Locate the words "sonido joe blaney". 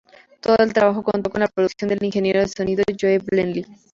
2.47-3.65